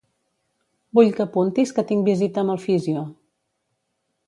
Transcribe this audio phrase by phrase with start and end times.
[0.99, 3.07] Vull que apuntis que tinc visita amb el físio.